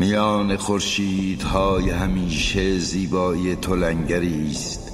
میان 0.00 0.56
خورشیدهای 0.56 1.90
همیشه 1.90 2.78
زیبایی 2.78 3.56
تو 3.56 3.84
است. 4.50 4.92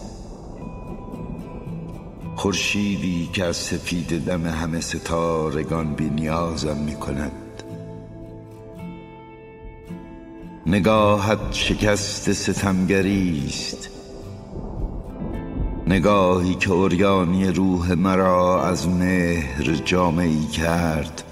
خورشیدی 2.36 3.31
که 3.33 3.45
از 3.45 3.56
سفید 3.56 4.24
دم 4.24 4.47
همه 4.47 4.81
ستارگان 4.81 5.95
بی 5.95 6.11
نیازم 6.11 6.77
می 6.77 6.95
کند 6.95 7.33
نگاهت 10.66 11.52
شکست 11.52 12.32
ستمگری 12.32 13.43
است. 13.46 13.91
نگاهی 15.86 16.54
که 16.54 16.70
اوریانی 16.70 17.46
روح 17.48 17.93
مرا 17.93 18.64
از 18.64 18.88
مهر 18.88 19.64
جامعی 19.84 20.46
کرد. 20.46 21.25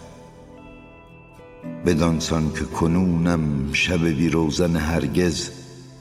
بدانسان 1.86 2.52
که 2.52 2.64
کنونم 2.64 3.72
شب 3.72 4.04
بی 4.06 4.28
روزن 4.28 4.76
هرگز 4.76 5.50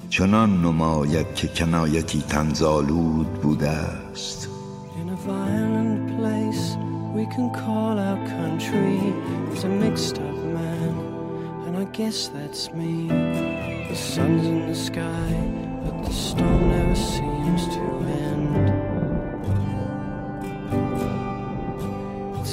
چنان 0.09 0.61
نماید 0.61 1.35
که 1.35 1.47
کنایتی 1.47 2.21
تنزالود 2.21 3.33
بوده 3.33 3.69
است 3.69 4.49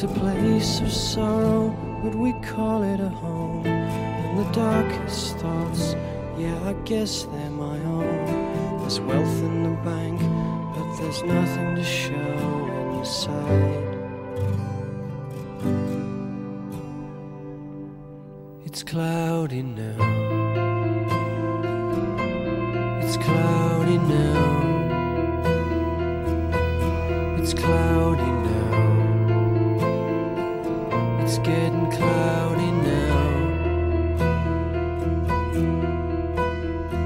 It's 0.00 0.02
a 0.04 0.08
place 0.20 0.80
of 0.80 0.92
sorrow 0.92 1.89
but 2.02 2.14
we 2.14 2.32
call 2.54 2.82
it 2.82 3.00
a 3.00 3.08
home 3.08 3.66
And 3.66 4.38
the 4.38 4.52
darkest 4.52 5.36
thoughts 5.38 5.94
yeah 6.38 6.58
I 6.64 6.72
guess 6.84 7.24
they're 7.24 7.50
my 7.50 7.78
own 7.96 8.80
There's 8.80 9.00
wealth 9.00 9.38
in 9.48 9.62
the 9.62 9.76
bank 9.82 10.20
but 10.74 10.96
there's 10.96 11.22
nothing 11.22 11.76
to 11.76 11.84
show 11.84 12.70
inside. 13.00 13.98
It's 18.64 18.82
cloudy 18.82 19.62
now. 19.62 19.96
It's 23.02 23.16
cloudy 23.16 23.98
now. 23.98 24.40
It's 27.38 27.54
cloudy 27.54 28.22
now. 28.22 28.49
Getting 31.50 31.90
cloudy 31.90 32.70
now. 32.92 33.20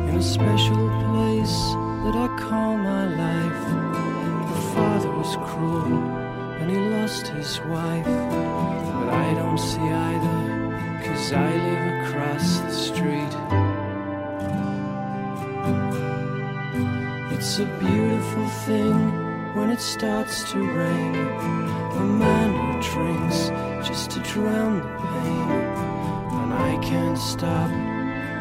In 0.08 0.14
a 0.16 0.22
special 0.22 0.84
place 1.08 1.58
that 2.04 2.14
I 2.24 2.28
call 2.44 2.76
my 2.76 3.04
life. 3.24 3.64
The 4.52 4.60
father 4.74 5.10
was 5.20 5.32
cruel 5.48 5.94
and 6.58 6.70
he 6.70 6.78
lost 6.96 7.26
his 7.28 7.52
wife. 7.72 8.12
But 8.96 9.08
I 9.26 9.28
don't 9.40 9.62
see 9.70 9.88
either, 10.10 10.40
cause 11.04 11.26
I 11.32 11.50
live 11.66 11.84
across 12.00 12.46
the 12.66 12.76
street. 12.86 13.34
It's 17.34 17.52
a 17.60 17.66
beautiful 17.84 18.48
thing 18.66 19.33
when 19.55 19.70
it 19.70 19.80
starts 19.80 20.50
to 20.52 20.58
rain. 20.58 21.14
A 21.14 22.05
man 22.05 22.50
who 22.52 22.92
drinks 22.92 23.50
just 23.88 24.11
to 24.12 24.20
drown 24.20 24.80
the 24.80 24.88
pain. 24.98 25.50
And 26.41 26.52
I 26.52 26.78
can't 26.83 27.16
stop 27.19 27.70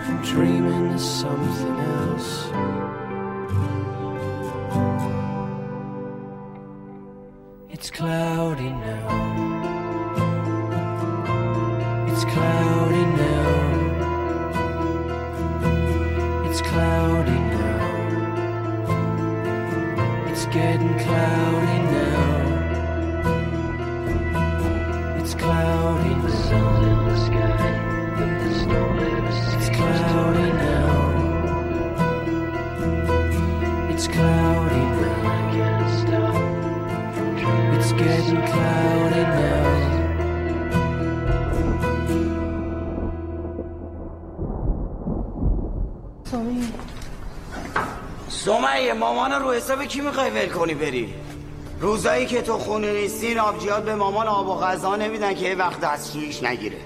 from 0.06 0.22
dreaming 0.24 0.94
of 0.94 1.00
something 1.00 1.80
else. 1.80 2.50
It's 7.70 7.92
cloudy 7.92 8.70
now. 8.70 9.23
getting 20.54 21.00
cloudy 21.00 21.80
now. 21.92 22.38
It's 25.20 25.34
cloudy. 25.34 26.14
The 26.22 26.30
sun's 26.30 26.86
in 26.86 26.98
the 27.08 27.18
sky, 27.26 27.72
but 28.18 28.32
the 28.40 28.50
storm 28.60 28.98
never 28.98 29.34
It's 29.58 29.70
cloudy 29.76 30.50
now. 30.62 30.94
It's 33.90 34.08
cloudy 34.08 34.84
now. 35.02 35.26
I 35.26 35.42
can't 35.56 35.90
stop 36.00 36.38
from. 37.40 37.66
It's 37.76 37.92
getting 37.94 38.42
cloudy 38.52 39.24
now. 39.38 39.64
Sorry. 46.26 47.03
سمیه 48.34 48.94
مامان 48.94 49.32
رو 49.32 49.52
حساب 49.52 49.84
کی 49.84 50.02
می‌خوای 50.02 50.30
ول 50.30 50.50
کنی 50.50 50.74
بری؟ 50.74 51.14
روزایی 51.80 52.26
که 52.26 52.42
تو 52.42 52.58
خونه 52.58 52.94
نیستی 52.94 53.40
آبجیات 53.40 53.86
به 53.86 53.96
مامان 53.96 54.28
آب 54.28 54.48
و 54.48 54.56
غذا 54.56 54.96
نمیدن 54.96 55.34
که 55.34 55.46
یه 55.46 55.56
وقت 55.56 55.80
دستشویش 55.80 56.44
نگیره. 56.44 56.78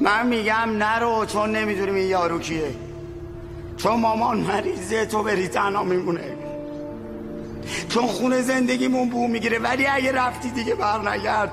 من 0.00 0.26
میگم 0.26 0.68
نرو 0.78 1.24
چون 1.26 1.56
نمی‌دونیم 1.56 1.94
این 1.94 2.08
یارو 2.08 2.38
کیه. 2.38 2.74
چون 3.76 4.00
مامان 4.00 4.40
مریضه 4.40 5.06
تو 5.06 5.22
بری 5.22 5.48
تنها 5.48 5.84
میمونه. 5.84 6.36
چون 7.88 8.06
خونه 8.06 8.42
زندگیمون 8.42 9.08
بو 9.08 9.28
می‌گیره 9.28 9.58
ولی 9.58 9.86
اگه 9.86 10.12
رفتی 10.12 10.50
دیگه 10.50 10.74
بر 10.74 11.10
نگرد. 11.10 11.50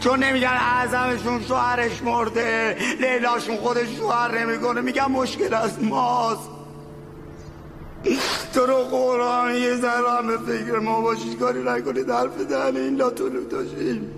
چون 0.00 0.24
نمیگن 0.24 0.56
اعظمشون 0.60 1.44
شوهرش 1.48 2.02
مرده 2.02 2.76
لیلاشون 3.00 3.56
خودش 3.56 3.88
شوهر 3.98 4.38
نمی‌کنه. 4.38 4.80
میگن 4.80 5.06
مشکل 5.06 5.54
از 5.54 5.84
ماست. 5.84 6.50
تو 8.54 8.66
رو 8.66 8.76
قرآن 8.76 9.54
یه 9.54 9.76
ذره 9.76 10.10
هم 10.10 10.26
به 10.26 10.38
فکر 10.38 10.78
ما 10.78 11.00
باشید 11.00 11.38
کاری 11.38 11.62
نکنید 11.62 12.10
حرف 12.10 12.38
دهن 12.38 12.76
این 12.76 12.96
لاتونو 12.96 13.44
داشتیم 13.44 14.10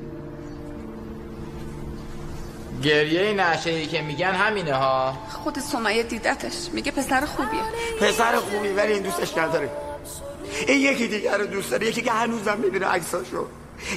گریه 2.82 3.32
نشه 3.32 3.70
ای 3.70 3.86
که 3.86 4.02
میگن 4.02 4.32
همینه 4.32 4.74
ها. 4.74 5.12
خود 5.30 5.58
سمیه 5.58 6.02
دیدتش. 6.02 6.68
میگه 6.72 6.92
پسر 6.92 7.26
خوبیه. 7.26 7.62
پسر 8.00 8.36
خوبی 8.36 8.68
ولی 8.68 8.92
این 8.92 9.02
دوستش 9.02 9.38
نداره. 9.38 9.70
این 10.66 10.80
یکی 10.80 11.08
دیگر 11.08 11.38
رو 11.38 11.46
دوست 11.46 11.70
داره 11.70 11.86
یکی 11.86 12.02
که 12.02 12.12
هنوزم 12.12 12.58
می‌بینه 12.58 12.86
عکساشو. 12.86 13.46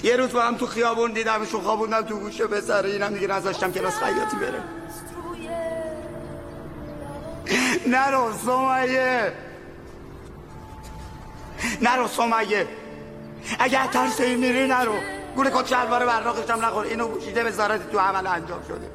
یه 0.03 0.15
روز 0.15 0.31
با 0.31 0.41
هم 0.41 0.57
تو 0.57 0.65
خیابون 0.65 1.11
دیدمشون 1.11 1.61
خوابوندم 1.61 2.01
تو 2.01 2.15
گوشه 2.15 2.47
پسر 2.47 2.85
اینم 2.85 3.13
دیگه 3.13 3.27
نذاشتم 3.27 3.71
کلاس 3.71 3.93
خیاطی 3.93 4.37
بره. 4.41 4.63
نرو 7.87 8.33
سمیه 8.45 9.33
نرو 11.81 12.07
سمیه. 12.07 12.67
اگه 13.59 13.87
ترسی 13.87 14.35
میری 14.35 14.67
نرو. 14.67 14.95
گوره 15.35 15.49
کت 15.49 15.67
شلوار 15.67 16.05
براقش 16.05 16.49
هم 16.49 16.65
نخور. 16.65 16.85
اینو 16.85 17.07
گوشیده 17.07 17.43
وزارت 17.43 17.91
تو 17.91 17.99
عمل 17.99 18.27
انجام 18.27 18.63
شده. 18.67 18.91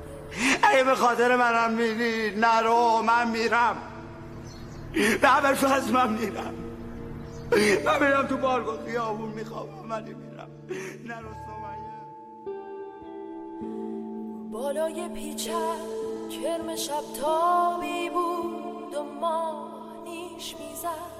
اگه 0.62 0.84
به 0.84 0.94
خاطر 0.94 1.36
منم 1.36 1.72
میری 1.72 2.36
نرو 2.36 3.02
من 3.02 3.30
میرم. 3.30 3.76
به 5.20 5.28
همه 5.28 5.72
از 5.72 5.92
من 5.92 6.12
میرم. 6.12 6.54
من 7.84 8.00
میرم 8.00 8.26
تو 8.26 8.36
بارگاه 8.36 8.84
خیابون 8.86 9.28
میخوابم 9.28 9.90
ولی 9.90 10.14
میرم. 10.14 10.48
نرو 11.06 11.28
سمیه. 11.46 11.86
بالای 14.52 15.08
پیچه 15.08 15.52
کرم 16.30 16.76
شب 16.76 17.20
تابی 17.20 18.10
بود 18.10 18.94
و 18.94 19.04
ماه 19.20 19.72
نیش 20.04 20.54
می‌زد. 20.60 21.15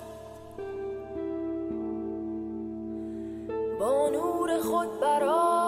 خود 4.66 5.00
برا. 5.00 5.66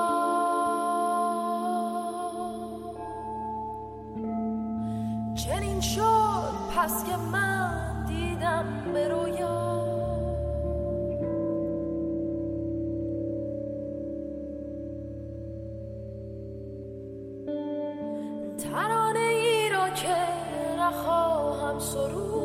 چنین 5.34 5.80
شد 5.80 6.52
پس 6.76 7.04
که 7.04 7.16
من 7.32 8.04
دیدم 8.06 8.64
به 8.92 9.08
رویا. 9.08 9.68
ترانه 18.58 19.18
ای 19.18 19.68
را 19.68 19.88
که 19.88 20.16
نخواهم 20.78 21.78
سرود. 21.78 22.37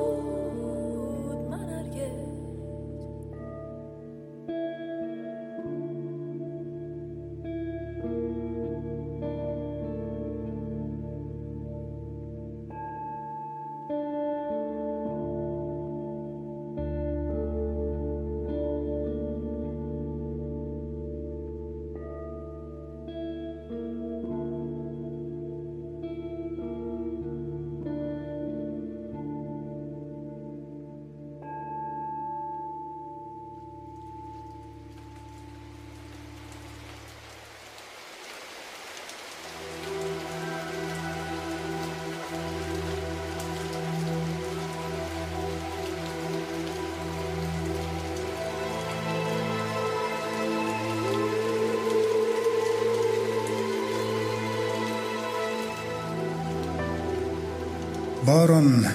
باران 58.25 58.85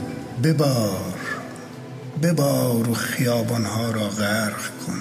ببار 0.43 1.15
ببار 2.23 2.89
و 2.89 2.95
خیابانها 2.95 3.91
را 3.91 4.09
غرق 4.09 4.71
کن. 4.87 5.01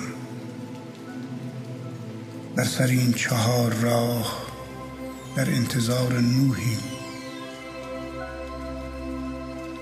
بر 2.55 2.63
سر 2.63 2.87
این 2.87 3.13
چهار 3.13 3.73
راه 3.73 4.37
در 5.35 5.49
انتظار 5.49 6.13
نوحیم 6.13 6.79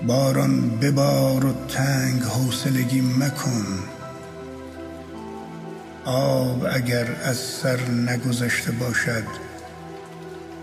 باران 0.06 0.70
ببار 0.70 1.46
و 1.46 1.52
تنگ 1.68 2.22
حوصلگی 2.22 3.00
مکن. 3.00 3.66
آب 6.04 6.66
اگر 6.72 7.06
از 7.24 7.36
سر 7.36 7.80
نگذشته 7.90 8.72
باشد 8.72 9.24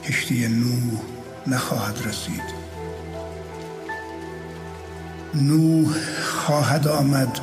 کشتی 0.03 0.47
نوح 0.47 1.01
نخواهد 1.47 2.07
رسید. 2.07 2.62
نوح 5.35 5.95
خواهد 6.23 6.87
آمد 6.87 7.39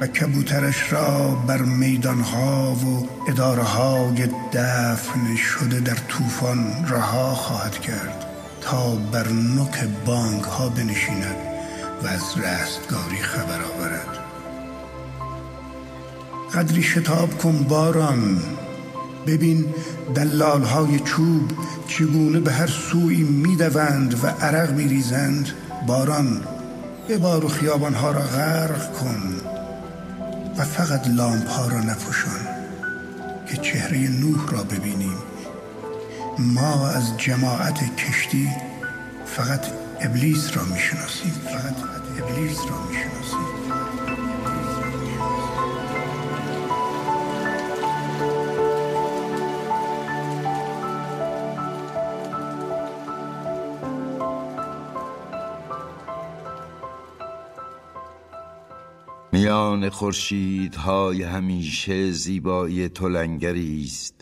و 0.00 0.06
کبوترش 0.06 0.92
را 0.92 1.28
بر 1.46 1.62
میدانها 1.62 2.72
و 2.74 3.08
اداره 3.28 3.62
های 3.62 4.26
دفن 4.52 5.36
شده 5.36 5.80
در 5.80 5.94
طوفان 6.08 6.86
رها 6.88 7.34
خواهد 7.34 7.78
کرد 7.78 8.26
تا 8.60 8.96
بر 8.96 9.28
نوک 9.28 9.84
بانک 10.06 10.42
ها 10.42 10.68
بنشیند 10.68 11.36
و 12.02 12.06
از 12.06 12.22
رستگاری 12.38 13.22
خبر 13.22 13.60
آورد. 13.62 14.18
قدری 16.54 16.82
شتاب 16.82 17.38
کن 17.38 17.62
باران. 17.68 18.42
ببین 19.26 19.64
دلال 20.14 20.62
های 20.62 21.00
چوب 21.00 21.52
چگونه 21.88 22.40
به 22.40 22.52
هر 22.52 22.66
سوی 22.66 23.22
می‌دوند 23.22 24.24
و 24.24 24.26
عرق 24.26 24.72
میریزند. 24.72 25.48
باران 25.86 26.40
ببار 27.08 27.44
و 27.44 27.48
خیابان 27.48 27.94
ها 27.94 28.10
را 28.10 28.20
غرق 28.20 28.92
کن 28.92 29.40
و 30.58 30.64
فقط 30.64 31.08
لامپ 31.08 31.48
ها 31.48 31.68
را 31.68 31.80
نپوشان 31.80 32.40
که 33.46 33.56
چهره 33.56 33.98
نوح 33.98 34.50
را 34.50 34.62
ببینیم. 34.62 35.16
ما 36.38 36.88
از 36.88 37.16
جماعت 37.16 37.96
کشتی 37.96 38.48
فقط 39.26 39.66
ابلیس 40.00 40.56
را 40.56 40.64
می‌شناسیم 40.64 41.32
فقط 41.44 41.76
ابلیس 42.18 42.58
را 42.58 42.86
می‌شناسیم. 42.88 43.61
میان 59.42 59.90
خورشیدهای 59.90 61.22
همیشه 61.22 62.10
زیبایی 62.12 62.88
تو 62.88 63.08
لنگری 63.08 63.84
است. 63.84 64.21